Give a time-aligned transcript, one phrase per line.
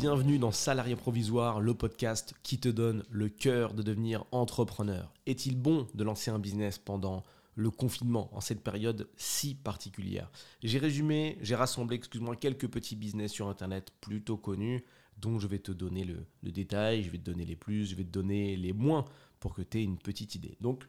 [0.00, 5.12] bienvenue dans Salarié Provisoire, le podcast qui te donne le cœur de devenir entrepreneur.
[5.26, 7.24] Est-il bon de lancer un business pendant
[7.56, 10.30] le confinement, en cette période si particulière?
[10.62, 14.84] J'ai résumé, j'ai rassemblé, excuse-moi, quelques petits business sur Internet plutôt connus,
[15.16, 18.04] dont je vais te donner le, détail, je vais te donner les plus, je vais
[18.04, 19.04] te donner les moins,
[19.40, 20.56] pour que tu aies une petite idée.
[20.60, 20.88] Donc,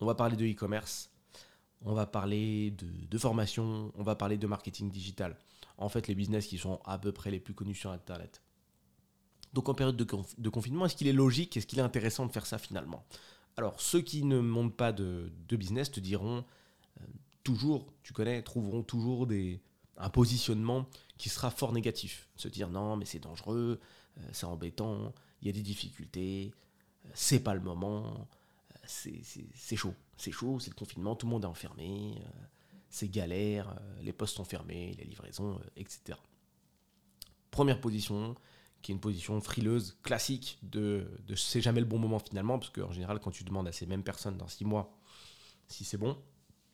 [0.00, 1.12] on va parler de e-commerce,
[1.80, 5.36] on va parler de, de formation, on va parler de marketing digital
[5.78, 8.42] en fait les business qui sont à peu près les plus connus sur Internet.
[9.52, 12.46] Donc en période de, confinement, est-ce qu'il est logique, est-ce qu'il est intéressant de faire
[12.46, 13.04] ça finalement?
[13.56, 16.44] Alors ceux qui ne montent pas de, business te diront
[17.00, 17.04] euh,
[17.42, 19.62] toujours, tu connais, trouveront toujours des,
[19.96, 20.86] un positionnement
[21.16, 22.28] qui sera fort négatif.
[22.36, 23.80] Se dire non mais c'est dangereux,
[24.18, 26.52] euh, c'est embêtant, il y a des difficultés,
[27.06, 28.28] euh, c'est pas le moment,
[28.84, 29.22] c'est
[29.74, 32.20] chaud, c'est chaud, c'est le confinement, tout le monde est enfermé
[32.96, 36.18] c'est galère, euh, les postes sont fermés, les livraisons, euh, etc.
[37.50, 38.34] Première position,
[38.80, 42.92] qui est une position frileuse, classique de, c'est jamais le bon moment finalement, parce qu'en
[42.92, 44.98] général, quand tu demandes à ces mêmes personnes dans six mois
[45.68, 46.16] si c'est bon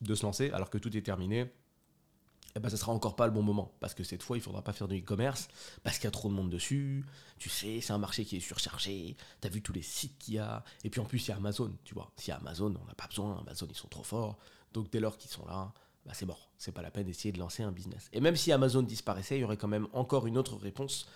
[0.01, 1.51] de se lancer, alors que tout est terminé,
[2.55, 3.73] eh ben, ça sera encore pas le bon moment.
[3.79, 5.47] Parce que cette fois, il faudra pas faire du e-commerce,
[5.81, 7.03] parce qu'il y a trop de monde dessus.
[7.39, 9.17] Tu sais, c'est un marché qui est surchargé.
[9.41, 10.63] Tu as vu tous les sites qu'il y a.
[10.83, 11.75] Et puis en plus, il y a Amazon.
[11.83, 13.39] Tu vois, s'il y a Amazon, on n'a pas besoin.
[13.39, 14.37] Amazon, ils sont trop forts.
[14.71, 15.73] Donc dès lors qu'ils sont là,
[16.05, 16.49] bah, c'est mort.
[16.57, 18.09] C'est pas la peine d'essayer de lancer un business.
[18.13, 21.07] Et même si Amazon disparaissait, il y aurait quand même encore une autre réponse.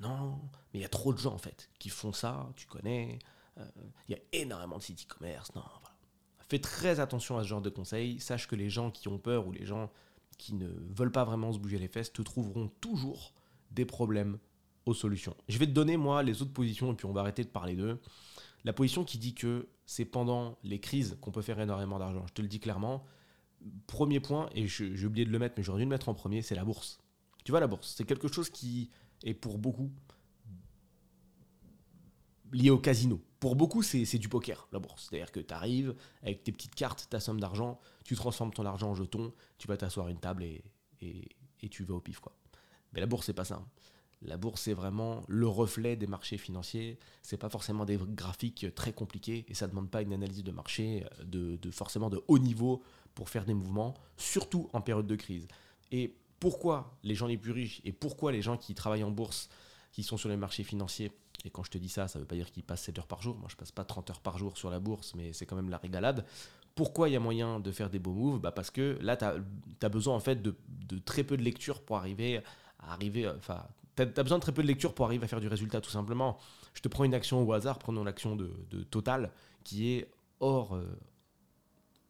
[0.00, 0.38] Non,
[0.72, 3.18] mais il y a trop de gens en fait qui font ça, tu connais.
[3.58, 3.64] Euh,
[4.08, 5.54] il y a énormément de sites e-commerce.
[5.54, 5.96] Non, voilà.
[6.48, 8.20] Fais très attention à ce genre de conseils.
[8.20, 9.90] Sache que les gens qui ont peur ou les gens
[10.38, 13.34] qui ne veulent pas vraiment se bouger les fesses te trouveront toujours
[13.70, 14.38] des problèmes
[14.86, 15.36] aux solutions.
[15.48, 17.74] Je vais te donner moi les autres positions et puis on va arrêter de parler
[17.74, 18.00] d'eux.
[18.64, 22.24] La position qui dit que c'est pendant les crises qu'on peut faire énormément d'argent.
[22.28, 23.04] Je te le dis clairement,
[23.86, 26.42] premier point, et j'ai oublié de le mettre, mais j'aurais dû le mettre en premier,
[26.42, 26.98] c'est la bourse.
[27.44, 28.90] Tu vois, la bourse, c'est quelque chose qui
[29.24, 29.90] est pour beaucoup
[32.52, 33.20] lié au casino.
[33.40, 35.08] Pour beaucoup, c'est du poker, la bourse.
[35.08, 38.90] C'est-à-dire que tu arrives avec tes petites cartes, ta somme d'argent, tu transformes ton argent
[38.90, 40.62] en jeton, tu vas t'asseoir à une table et,
[41.70, 42.20] tu vas au pif.
[42.20, 42.32] quoi.
[42.92, 43.64] Mais la bourse, c'est pas ça.
[44.22, 46.98] La bourse, c'est vraiment le reflet des marchés financiers.
[47.22, 51.04] C'est pas forcément des graphiques très compliqués et ça demande pas une analyse de marché
[51.24, 52.82] de, de forcément de haut niveau
[53.18, 55.48] pour faire des mouvements, surtout en période de crise.
[55.90, 59.48] Et pourquoi les gens les plus riches et pourquoi les gens qui travaillent en bourse,
[59.90, 61.10] qui sont sur les marchés financiers,
[61.44, 63.08] et quand je te dis ça, ça ne veut pas dire qu'ils passent 7 heures
[63.08, 65.46] par jour, moi je passe pas 30 heures par jour sur la bourse, mais c'est
[65.46, 66.24] quand même la régalade.
[66.76, 68.38] Pourquoi il y a moyen de faire des beaux moves?
[68.38, 70.54] Bah Parce que là, tu as, besoin en fait de,
[71.04, 72.40] très peu de lecture pour arriver
[72.78, 73.28] à arriver.
[73.28, 75.80] Enfin, tu as, besoin de très peu de lecture pour arriver à faire du résultat,
[75.80, 76.38] tout simplement.
[76.74, 78.48] Je te prends une action au hasard, prenons l'action de,
[78.92, 79.32] Total,
[79.64, 80.08] qui est
[80.38, 80.86] hors, euh,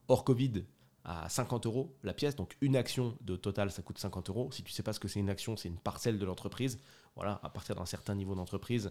[0.08, 0.64] hors Covid
[1.08, 2.36] à 50 euros la pièce.
[2.36, 4.50] Donc une action de Total, ça coûte 50 euros.
[4.52, 6.78] Si tu sais pas ce que c'est une action, c'est une parcelle de l'entreprise.
[7.16, 8.90] Voilà, à partir d'un certain niveau d'entreprise,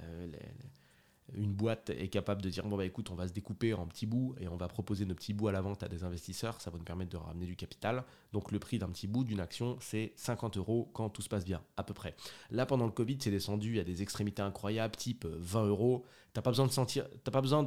[0.00, 0.26] euh,
[1.34, 4.06] une boîte est capable de dire bon bah écoute on va se découper en petits
[4.06, 6.70] bouts et on va proposer nos petits bouts à la vente à des investisseurs, ça
[6.70, 8.04] va nous permettre de ramener du capital.
[8.32, 11.44] Donc le prix d'un petit bout d'une action c'est 50 euros quand tout se passe
[11.44, 12.14] bien à peu près.
[12.50, 16.04] Là pendant le Covid c'est descendu à des extrémités incroyables type 20 euros.
[16.32, 17.64] T'as pas besoin de pas besoin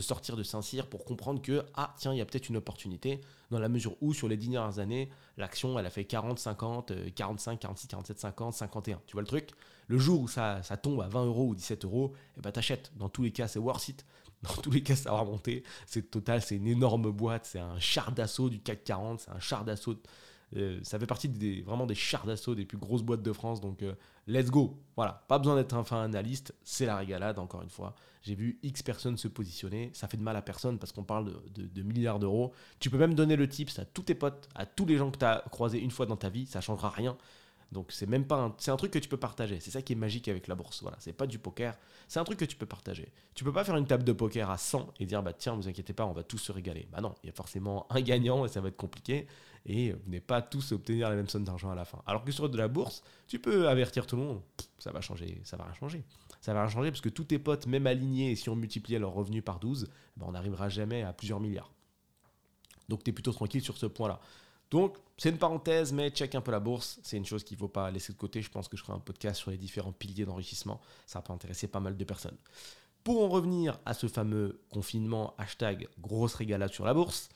[0.00, 3.58] sortir de Saint-Cyr pour comprendre que ah tiens il y a peut-être une opportunité dans
[3.58, 7.86] la mesure où sur les dernières années l'action elle a fait 40, 50, 45, 46,
[7.88, 9.00] 47, 50, 51.
[9.06, 9.50] Tu vois le truc?
[9.88, 12.92] Le jour où ça, tombe à 20 euros ou 17 euros, eh ben t'achètes.
[12.96, 14.06] Dans tous les cas, c'est worth it.
[14.42, 15.64] Dans tous les cas, ça va remonter.
[15.84, 17.44] C'est total, c'est une énorme boîte.
[17.44, 19.20] C'est un char d'assaut du CAC 40.
[19.20, 19.96] C'est un char d'assaut.
[20.56, 23.60] Euh, ça fait partie des, vraiment des chars d'assaut des plus grosses boîtes de France.
[23.60, 23.94] Donc, euh,
[24.26, 24.78] let's go.
[24.96, 26.54] Voilà, pas besoin d'être un fin analyste.
[26.64, 27.94] C'est la régalade, encore une fois.
[28.22, 29.90] J'ai vu X personnes se positionner.
[29.94, 32.52] Ça fait de mal à personne parce qu'on parle de, milliards d'euros.
[32.78, 35.18] Tu peux même donner le tips à tous tes potes, à tous les gens que
[35.18, 36.46] tu as croisés une fois dans ta vie.
[36.46, 37.16] Ça changera rien.
[37.72, 39.60] Donc c'est même pas un, c'est un truc que tu peux partager.
[39.60, 40.82] C'est ça qui est magique avec la bourse.
[40.82, 41.76] Voilà, c'est pas du poker,
[42.08, 43.12] c'est un truc que tu peux partager.
[43.34, 45.68] Tu peux pas faire une table de poker à 100 et dire bah tiens, vous
[45.68, 46.88] inquiétez pas, on va tous se régaler.
[46.90, 49.28] Bah non, il y a forcément un gagnant et ça va être compliqué
[49.66, 52.02] et vous n'êtes pas tous obtenir la même somme d'argent à la fin.
[52.06, 54.40] Alors que sur de la bourse, tu peux avertir tout le monde,
[54.78, 56.04] ça va changer, ça va rien changer.
[56.40, 59.12] Ça va rien changer parce que tous tes potes, même alignés, si on multipliait leurs
[59.12, 61.70] revenus par 12, bah on n'arrivera jamais à plusieurs milliards.
[62.88, 64.20] Donc tu es plutôt tranquille sur ce point-là.
[64.70, 67.00] Donc, c'est une parenthèse, mais check un peu la bourse.
[67.02, 68.40] C'est une chose qu'il ne faut pas laisser de côté.
[68.40, 70.80] Je pense que je ferai un podcast sur les différents piliers d'enrichissement.
[71.06, 72.36] Ça peut intéresser pas mal de personnes.
[73.02, 77.30] Pour en revenir à ce fameux confinement, hashtag grosse régalade sur la bourse,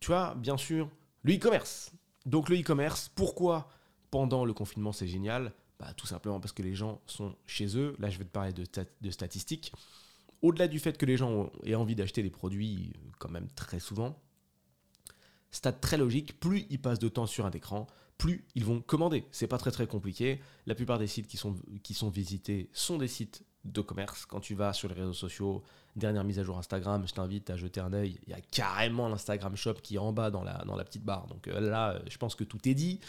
[0.00, 0.88] tu as bien sûr
[1.22, 1.92] le e-commerce.
[2.26, 3.68] Donc le e-commerce, pourquoi
[4.10, 5.52] pendant le confinement c'est génial?
[5.78, 7.96] Bah, Tout simplement parce que les gens sont chez eux.
[7.98, 9.72] Là, je vais te parler de, statistiques.
[10.40, 14.20] Au-delà du fait que les gens aient envie d'acheter des produits quand même très souvent,
[15.50, 17.86] Stade très logique, plus ils passent de temps sur un écran,
[18.16, 19.26] plus ils vont commander.
[19.32, 20.40] C'est pas très très compliqué.
[20.66, 24.26] La plupart des sites qui sont visités sont des sites de commerce.
[24.26, 25.62] Quand tu vas sur les réseaux sociaux,
[25.96, 28.18] dernière mise à jour Instagram, je t'invite à jeter un œil.
[28.26, 31.26] Il y a carrément l'Instagram Shop qui est en bas dans la, petite barre.
[31.26, 33.00] Donc euh, là, je pense que tout est dit.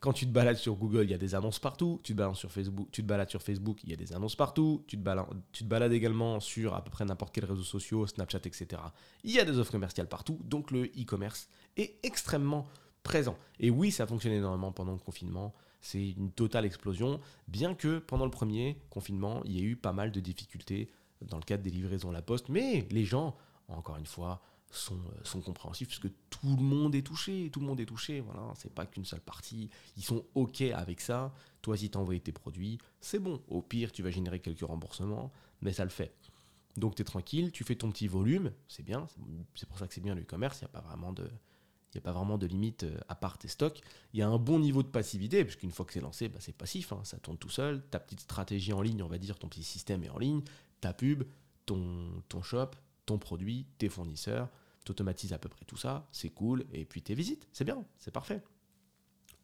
[0.00, 1.98] Quand tu te balades sur Google, il y a des annonces partout.
[2.02, 4.84] Tu te balades sur Facebook, tu te balades il y a des annonces partout.
[4.86, 8.06] Tu te balades, tu te balades également sur à peu près n'importe quel réseau social,
[8.06, 8.82] Snapchat, etc.
[9.22, 10.38] Il y a des offres commerciales partout.
[10.44, 11.48] Donc le e-commerce
[11.78, 12.66] est extrêmement
[13.02, 13.36] présent.
[13.60, 15.54] Et oui, ça fonctionne énormément pendant le confinement.
[15.84, 19.92] C'est une totale explosion, bien que pendant le premier confinement, il y ait eu pas
[19.92, 20.88] mal de difficultés
[21.20, 22.48] dans le cadre des livraisons à la poste.
[22.48, 23.36] Mais les gens,
[23.68, 24.40] encore une fois,
[24.70, 24.98] sont,
[25.36, 27.50] euh, compréhensifs puisque tout le monde est touché.
[27.52, 28.20] Tout le monde est touché.
[28.20, 29.68] Voilà, c'est pas qu'une seule partie.
[29.98, 31.34] Ils sont OK avec ça.
[31.60, 33.42] Toi, si tu envoyé tes produits, c'est bon.
[33.48, 35.30] Au pire, tu vas générer quelques remboursements,
[35.60, 36.14] mais ça le fait.
[36.78, 39.06] Donc, tu es tranquille, tu fais ton petit volume, c'est bien.
[39.54, 40.62] C'est pour ça que c'est bien le e-commerce.
[40.62, 41.28] Il n'y a pas vraiment de.
[41.94, 43.80] Il a pas vraiment de limite euh, à part tes stocks.
[44.12, 46.56] Il y a un bon niveau de passivité, puisqu'une fois que c'est lancé, bah, c'est
[46.56, 47.00] passif, hein.
[47.04, 47.82] ça tourne tout seul.
[47.90, 50.42] Ta petite stratégie en ligne, on va dire, ton petit système est en ligne,
[50.80, 51.24] ta pub,
[51.66, 52.70] ton, shop,
[53.06, 54.48] ton produit, tes fournisseurs,
[54.84, 54.92] tu
[55.32, 58.42] à peu près tout ça, c'est cool, et puis tes visites, c'est bien, c'est parfait.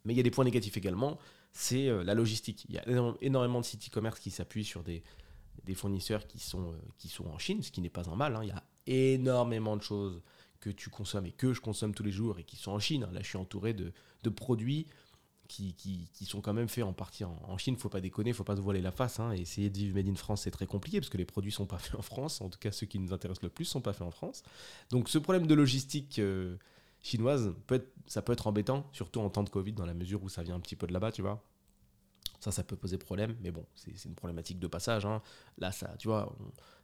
[0.04, 1.18] Mais il y a des points négatifs également,
[1.52, 2.66] c'est euh, la logistique.
[2.68, 5.02] Il y a énormément de sites e-commerce qui s'appuient sur des,
[5.74, 8.36] fournisseurs qui sont, euh, qui sont en Chine, ce qui n'est pas un mal.
[8.36, 8.42] Hein.
[8.42, 10.22] Il y a énormément de choses
[10.60, 13.06] que tu consommes et que je consomme tous les jours et qui sont en Chine.
[13.12, 13.92] Là, je suis entouré de,
[14.22, 14.86] de produits
[15.50, 17.76] qui, sont quand même faits en partie en, en Chine.
[17.76, 19.18] Faut pas déconner, faut pas se voiler la face.
[19.18, 19.32] Hein.
[19.32, 21.78] essayer de vivre made in France, c'est très compliqué parce que les produits sont pas
[21.78, 22.40] faits en France.
[22.40, 24.42] En tout cas, ceux qui nous intéressent le plus sont pas faits en France.
[24.90, 26.56] Donc, ce problème de logistique euh,
[27.02, 30.22] chinoise, peut être, ça peut être embêtant, surtout en temps de Covid, dans la mesure
[30.22, 31.42] où ça vient un petit peu de là-bas, tu vois.
[32.40, 35.04] Ça, ça peut poser problème, mais bon, c'est une problématique de passage.
[35.04, 35.20] Hein.
[35.58, 36.34] Là, ça, tu vois,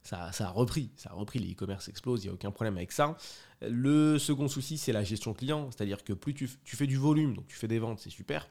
[0.03, 2.91] ça, a repris, ça a repris, les e-commerce explosent, il n'y a aucun problème avec
[2.91, 3.17] ça.
[3.61, 7.47] Le second souci, c'est la gestion client, c'est-à-dire que plus tu, fais du volume, donc
[7.47, 8.47] tu fais des ventes, c'est super,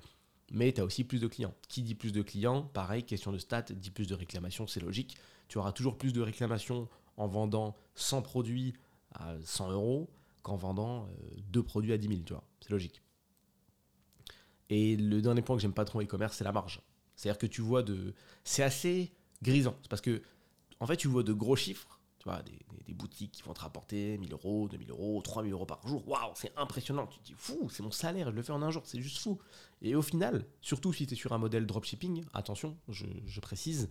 [0.50, 1.54] mais tu as aussi plus de clients.
[1.68, 5.16] Qui dit plus de clients Pareil, question de stats, dit plus de réclamations, c'est logique.
[5.46, 8.74] Tu auras toujours plus de réclamations en vendant 100 produits
[9.14, 10.10] à 100 euros
[10.42, 11.08] qu'en vendant
[11.50, 13.00] 2 euh, produits à 10 000, tu vois, c'est logique.
[14.68, 16.80] Et le dernier point que j'aime pas trop e-commerce, c'est la marge.
[17.16, 18.14] C'est-à-dire que tu vois de.
[18.44, 19.76] C'est assez grisant.
[19.82, 20.22] C'est parce que,
[20.80, 21.98] en fait, tu vois de gros chiffres.
[22.18, 25.86] Tu vois, des, boutiques qui vont te rapporter 1000 euros, 2000 euros, 3000 euros par
[25.86, 26.06] jour.
[26.08, 27.06] Waouh, c'est impressionnant.
[27.06, 29.18] Tu te dis, fou, c'est mon salaire, je le fais en un jour, c'est juste
[29.18, 29.38] fou.
[29.82, 33.90] Et au final, surtout si tu es sur un modèle dropshipping, attention, je, je précise,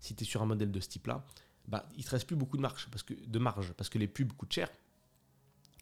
[0.00, 1.24] si tu es sur un modèle de ce type-là,
[1.68, 4.08] bah, il te reste plus beaucoup de marge, parce que, de marge, parce que les
[4.08, 4.70] pubs coûtent cher.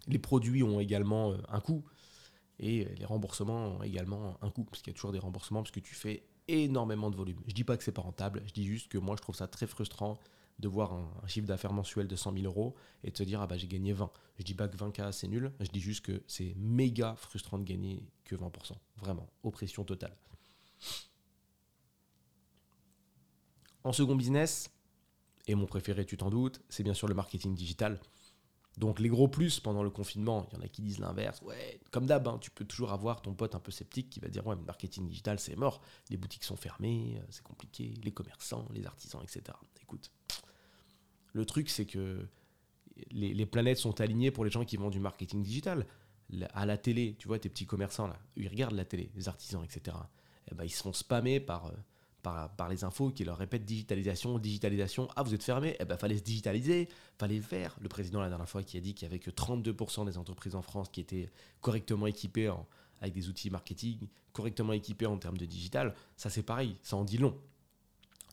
[0.06, 1.84] Les produits ont également euh, un coût.
[2.58, 5.72] Et les remboursements ont également un coût, parce qu'il y a toujours des remboursements, parce
[5.72, 7.38] que tu fais énormément de volume.
[7.46, 9.46] Je dis pas que c'est pas rentable, je dis juste que moi je trouve ça
[9.46, 10.18] très frustrant
[10.60, 13.46] de voir un, chiffre d'affaires mensuel de 100 000 euros et de se dire ah
[13.46, 14.10] bah j'ai gagné 20.
[14.38, 17.64] Je dis pas que 20K c'est nul, je dis juste que c'est méga frustrant de
[17.64, 18.72] gagner que 20%.
[18.96, 20.16] Vraiment, oppression totale.
[23.82, 24.70] En second business,
[25.46, 28.00] et mon préféré tu t'en doutes, c'est bien sûr le marketing digital.
[28.78, 31.40] Donc les gros plus pendant le confinement, il y en a qui disent l'inverse.
[31.42, 34.28] Ouais, comme d'hab, hein, tu peux toujours avoir ton pote un peu sceptique qui va
[34.28, 35.80] dire ouais, le marketing digital c'est mort,
[36.10, 39.56] les boutiques sont fermées, euh, c'est compliqué, les commerçants, les artisans, etc.
[39.80, 40.10] Écoute,
[41.32, 42.26] le truc c'est que
[43.10, 45.86] les, planètes sont alignées pour les gens qui vendent du marketing digital.
[46.52, 49.62] À la télé, tu vois tes petits commerçants là, ils regardent la télé, les artisans,
[49.62, 49.96] etc.
[50.46, 50.92] Et eh ben, ils se font
[51.46, 51.72] par euh,
[52.24, 55.08] par, les infos qui leur répètent digitalisation, digitalisation.
[55.14, 56.88] Ah, vous êtes fermé Eh ben, fallait se digitaliser,
[57.18, 57.76] fallait le faire.
[57.80, 60.54] Le président, la dernière fois, qui a dit qu'il n'y avait que 32% des entreprises
[60.54, 62.52] en France qui étaient correctement équipées
[63.00, 65.94] avec des outils marketing, correctement équipées en termes de digital.
[66.16, 67.38] Ça, c'est pareil, ça en dit long.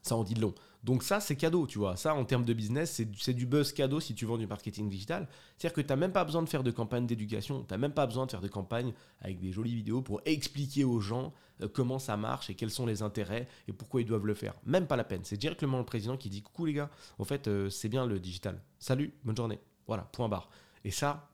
[0.02, 0.56] Ça en dit long.
[0.84, 1.96] Donc ça, c'est cadeau, tu vois.
[1.96, 5.28] Ça, en termes de business, c'est du buzz cadeau si tu vends du marketing digital.
[5.58, 7.94] C'est-à-dire que tu n'as même pas besoin de faire de campagne d'éducation, tu n'as même
[7.94, 11.68] pas besoin de faire de campagne avec des jolies vidéos pour expliquer aux gens euh,
[11.68, 14.56] comment ça marche et quels sont les intérêts et pourquoi ils doivent le faire.
[14.66, 15.22] Même pas la peine.
[15.24, 18.20] C'est directement le président qui dit Coucou les gars, en fait, euh, c'est bien le
[18.20, 18.60] digital.
[18.80, 19.60] Salut, bonne journée.
[19.86, 20.50] Voilà, point barre.
[20.84, 21.30] Et ça,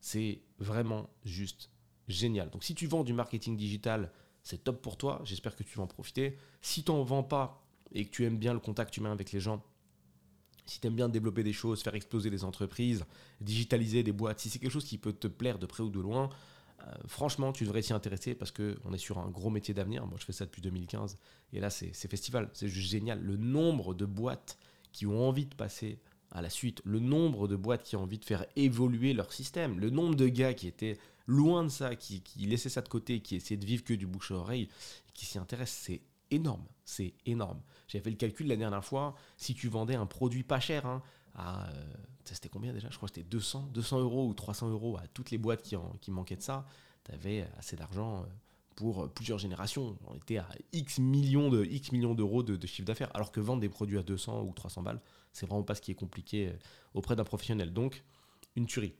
[0.00, 1.70] c'est vraiment juste
[2.06, 2.50] génial.
[2.50, 5.20] Donc si tu vends du marketing digital, c'est top pour toi.
[5.24, 6.36] J'espère que tu vas en profiter.
[6.60, 7.63] Si tu n'en vends pas,
[7.94, 9.62] et que tu aimes bien le contact humain avec les gens,
[10.66, 13.04] si tu aimes bien développer des choses, faire exploser des entreprises,
[13.40, 16.00] digitaliser des boîtes, si c'est quelque chose qui peut te plaire de près ou de
[16.00, 16.30] loin,
[16.80, 20.06] euh, franchement, tu devrais t'y intéresser parce qu'on est sur un gros métier d'avenir.
[20.06, 21.18] Moi, je fais ça depuis 2015
[21.52, 22.50] et là, c'est festival.
[22.52, 23.20] C'est juste génial.
[23.20, 24.58] Le nombre de boîtes
[24.92, 25.98] qui ont envie de passer
[26.30, 29.78] à la suite, le nombre de boîtes qui ont envie de faire évoluer leur système,
[29.78, 33.20] le nombre de gars qui étaient loin de ça, qui, qui laissaient ça de côté,
[33.20, 34.68] qui essaient de vivre que du bouche à oreille,
[35.14, 36.00] qui s'y intéressent, c'est
[36.30, 36.64] énorme.
[36.84, 37.60] C'est énorme.
[37.88, 41.02] J'avais fait le calcul la dernière fois, si tu vendais un produit pas cher, hein,
[41.34, 42.88] à, euh, c'était combien déjà?
[42.90, 46.10] Je crois que c'était 200, 200 euros ou 300 euros à toutes les boîtes qui,
[46.10, 46.66] manquaient de ça,
[47.04, 48.26] tu avais assez d'argent euh,
[48.76, 49.96] pour plusieurs générations.
[50.06, 53.60] On était à X millions de X d'euros de, de, chiffre d'affaires, alors que vendre
[53.60, 55.00] des produits à 200 ou 300 balles,
[55.32, 56.52] c'est vraiment pas ce qui est compliqué euh,
[56.94, 57.72] auprès d'un professionnel.
[57.72, 58.04] Donc,
[58.56, 58.94] une tuerie.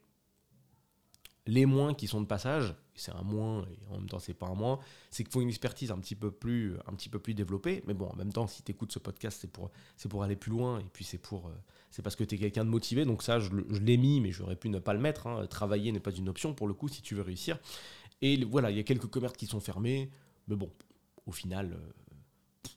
[1.46, 4.46] Les moins qui sont de passage, c'est un moins et en même temps c'est pas
[4.46, 4.78] un moins,
[5.10, 7.82] c'est qu'il faut une expertise un petit peu plus, un petit peu plus développée.
[7.86, 9.46] Mais bon, en même temps, si tu écoutes ce podcast,
[9.96, 12.70] c'est pour, aller plus loin et puis c'est euh, parce que tu es quelqu'un de
[12.70, 13.04] motivé.
[13.04, 15.26] Donc ça, je, l'ai mis, mais j'aurais pu ne pas le mettre.
[15.26, 15.46] Hein.
[15.46, 17.58] Travailler n'est pas une option pour le coup si tu veux réussir.
[18.22, 20.10] Et voilà, il y a quelques commerces qui sont fermés,
[20.48, 20.70] mais bon,
[21.26, 22.70] au final, euh,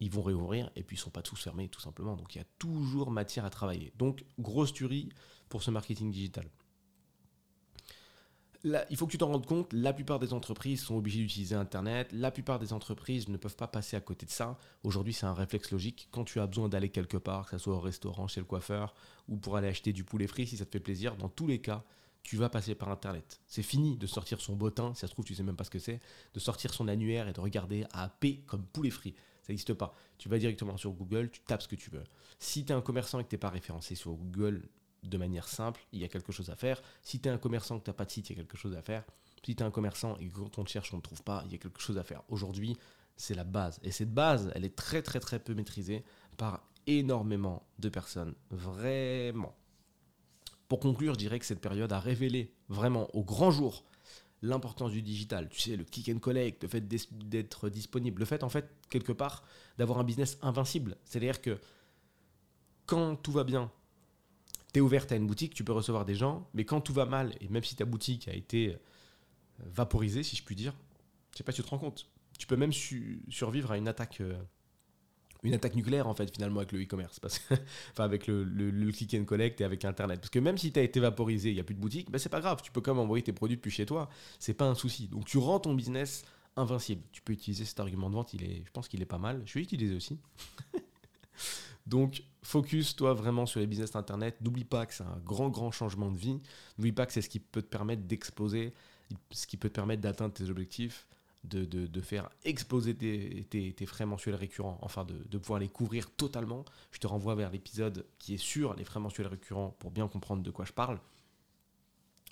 [0.00, 2.14] ils vont réouvrir et puis ils sont pas tous fermés tout simplement.
[2.16, 3.92] Donc il y a toujours matière à travailler.
[3.96, 5.08] Donc grosse tuerie
[5.48, 6.48] pour ce marketing digital
[8.64, 12.08] il faut que tu t'en rendes compte, la plupart des entreprises sont obligées d'utiliser Internet,
[12.12, 14.58] la plupart des entreprises ne peuvent pas passer à côté de ça.
[14.82, 16.08] Aujourd'hui, c'est un réflexe logique.
[16.10, 18.94] Quand tu as besoin d'aller quelque part, que ce soit au restaurant, chez le coiffeur,
[19.28, 21.60] ou pour aller acheter du poulet frit, si ça te fait plaisir, dans tous les
[21.60, 21.84] cas,
[22.22, 23.40] tu vas passer par Internet.
[23.46, 25.70] C'est fini de sortir son bottin, si ça se trouve, tu sais même pas ce
[25.70, 26.00] que c'est,
[26.34, 29.14] de sortir son annuaire et de regarder AP comme poulet frit.
[29.42, 29.94] Ça n'existe pas.
[30.18, 32.04] Tu vas directement sur Google, tu tapes ce que tu veux.
[32.38, 34.68] Si tu es un commerçant et que tu n'es pas référencé sur Google,
[35.02, 36.82] de manière simple, il y a quelque chose à faire.
[37.02, 38.56] Si tu es un commerçant que tu n'as pas de site, il y a quelque
[38.56, 39.04] chose à faire.
[39.44, 41.42] Si tu es un commerçant et que quand on te cherche, on ne trouve pas,
[41.46, 42.22] il y a quelque chose à faire.
[42.28, 42.76] Aujourd'hui,
[43.16, 43.78] c'est la base.
[43.82, 46.04] Et cette base, elle est très très très peu maîtrisée
[46.36, 48.34] par énormément de personnes.
[48.50, 49.54] Vraiment.
[50.68, 53.84] Pour conclure, je dirais que cette période a révélé vraiment au grand jour
[54.42, 55.48] l'importance du digital.
[55.48, 59.12] Tu sais, le click and collect, le fait d'être disponible, le fait en fait, quelque
[59.12, 59.42] part,
[59.78, 60.96] d'avoir un business invincible.
[61.04, 61.58] C'est-à-dire que
[62.86, 63.70] quand tout va bien,
[64.72, 67.06] tu es ouverte à une boutique, tu peux recevoir des gens, mais quand tout va
[67.06, 68.76] mal, et même si ta boutique a été euh,
[69.66, 70.74] vaporisée, si je puis dire,
[71.32, 74.20] je sais pas si tu te rends compte, tu peux même survivre à une attaque,
[74.20, 74.36] euh,
[75.42, 77.20] une attaque nucléaire en fait finalement avec le e-commerce,
[77.92, 80.20] enfin avec le, click and collect et avec Internet.
[80.20, 82.18] Parce que même si tu as été vaporisé, il n'y a plus de boutique, ben
[82.18, 84.08] c'est pas grave, tu peux quand même envoyer tes produits depuis chez toi,
[84.38, 85.08] c'est pas un souci.
[85.08, 86.24] Donc tu rends ton business
[86.58, 87.02] invincible.
[87.12, 89.42] Tu peux utiliser cet argument de vente, il est, je pense qu'il est pas mal.
[89.46, 90.18] Je vais l'utiliser aussi.
[91.88, 94.36] Donc, focus-toi vraiment sur les business Internet.
[94.42, 96.38] N'oublie pas que c'est un grand, grand changement de vie.
[96.76, 98.74] N'oublie pas que c'est ce qui peut te permettre d'exploser,
[99.30, 101.06] ce qui peut te permettre d'atteindre tes objectifs,
[101.44, 106.66] de, faire exploser tes, frais mensuels récurrents, enfin de, pouvoir les couvrir totalement.
[106.92, 110.42] Je te renvoie vers l'épisode qui est sur les frais mensuels récurrents pour bien comprendre
[110.42, 111.00] de quoi je parle.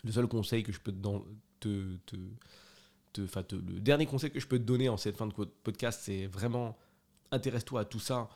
[0.05, 2.17] Le seul conseil que je peux te, te,
[3.17, 6.77] le dernier conseil que je peux te donner en cette fin de podcast, c'est vraiment
[7.31, 8.29] intéresse-toi à tout ça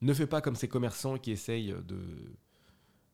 [0.00, 1.98] ne fais pas comme ces commerçants qui essayent de,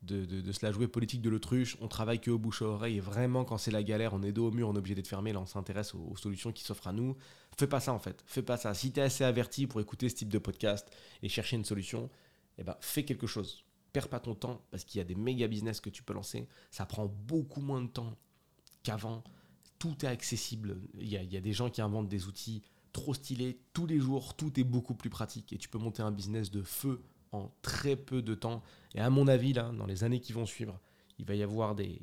[0.04, 1.76] de, se la jouer politique de l'autruche.
[1.80, 4.32] On travaille que au bouche à oreille et vraiment, quand c'est la galère, on est
[4.32, 5.32] dos au mur, on est obligé d'être fermé.
[5.32, 7.16] Là, on s'intéresse aux, solutions qui s'offrent à nous.
[7.58, 8.22] Fais pas ça en fait.
[8.26, 8.74] Fais pas ça.
[8.74, 10.88] Si tu es assez averti pour écouter ce type de podcast
[11.22, 12.10] et chercher une solution,
[12.58, 13.64] eh ben, fais quelque chose.
[13.92, 16.48] Perds pas ton temps parce qu'il y a des méga business que tu peux lancer.
[16.70, 18.16] Ça prend beaucoup moins de temps
[18.82, 19.22] qu'avant.
[19.78, 20.78] Tout est accessible.
[20.98, 22.62] Il y a des gens qui inventent des outils
[22.94, 23.58] trop stylé.
[23.74, 26.62] Tous les jours, tout est beaucoup plus pratique et tu peux monter un business de
[26.62, 28.62] feu en très peu de temps.
[28.94, 30.80] Et à mon avis, là, dans les années qui vont suivre,
[31.18, 32.00] il va y avoir des,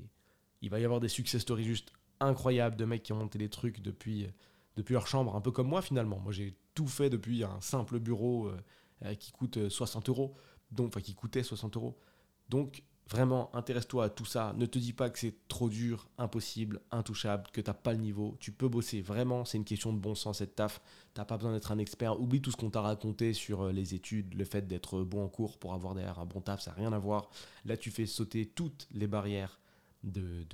[0.61, 4.27] il va success stories juste incroyables de mecs qui ont monté des trucs depuis,
[4.75, 6.19] depuis leur chambre, un peu comme moi finalement.
[6.19, 8.57] Moi, j'ai tout fait depuis un simple bureau euh,
[9.05, 10.35] euh, qui coûte 60 euros,
[10.71, 11.97] donc, qui coûtait 60 euros.
[12.49, 14.53] Donc, Vraiment, intéresse-toi à tout ça.
[14.55, 17.99] Ne te dis pas que c'est trop dur, impossible, intouchable, que tu n'as pas le
[17.99, 18.37] niveau.
[18.39, 19.01] Tu peux bosser.
[19.01, 20.81] Vraiment, c'est une question de bon sens cette taf.
[21.13, 22.17] T'as pas besoin d'être un expert.
[22.21, 25.27] Oublie tout ce qu'on t'a raconté sur euh, les études, le fait d'être bon en
[25.27, 27.29] cours pour avoir derrière un bon taf, ça n'a rien à voir.
[27.65, 29.59] Là, tu fais sauter toutes les barrières
[30.05, 30.45] de,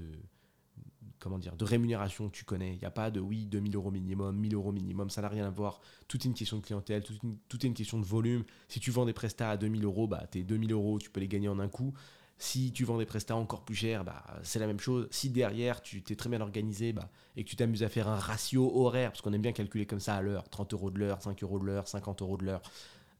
[1.19, 2.73] comment dire, de rémunération que tu connais.
[2.73, 5.45] Il n'y a pas de oui, 2000 euros minimum, 1000 euros minimum, ça n'a rien
[5.45, 5.79] à voir.
[6.07, 8.45] Tout est une question de clientèle, tout, est une question de volume.
[8.67, 11.27] Si tu vends des prestats à 2000 euros, bah, tes 2000 euros, tu peux les
[11.27, 11.93] gagner en un coup.
[12.39, 15.07] Si tu vends des prestats encore plus chers, bah, c'est la même chose.
[15.09, 18.19] Si derrière, tu t'es très bien organisé bah, et que tu t'amuses à faire un
[18.19, 21.21] ratio horaire, parce qu'on aime bien calculer comme ça à l'heure, 30 euros de l'heure,
[21.21, 22.61] 5 euros de l'heure, 50 euros de l'heure,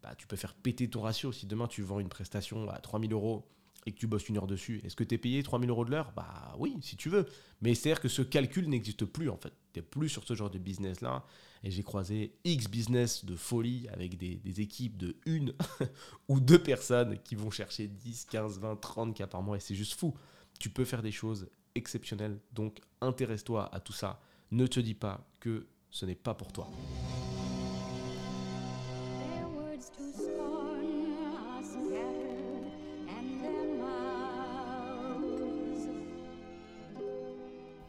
[0.04, 1.32] bah, tu peux faire péter ton ratio.
[1.32, 3.48] Si demain tu vends une prestation à 3000 euros
[3.86, 5.92] et que tu bosses une heure dessus, est-ce que tu es payé 3000 euros de
[5.92, 6.12] l'heure?
[6.16, 7.26] Bah oui, si tu veux.
[7.62, 9.54] Mais c'est-à-dire que ce calcul n'existe plus en fait.
[9.74, 11.26] Tu n'es plus sur ce genre de business-là.
[11.64, 15.54] Et j'ai croisé X business de folie avec des, équipes de une
[16.28, 19.76] ou deux personnes qui vont chercher 10, 15, 20, 30 cas par mois et c'est
[19.76, 20.14] juste fou.
[20.60, 24.22] Tu peux faire des choses exceptionnelles, donc intéresse-toi à tout ça.
[24.52, 26.70] Ne te dis pas que ce n'est pas pour toi.